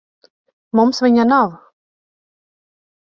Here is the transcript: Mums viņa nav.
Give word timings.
Mums 0.79 1.01
viņa 1.05 1.25
nav. 1.33 1.53